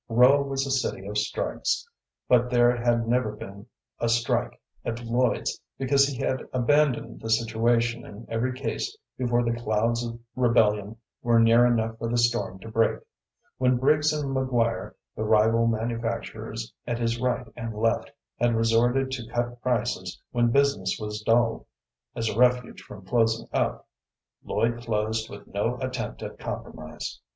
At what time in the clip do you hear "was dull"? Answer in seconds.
20.99-21.67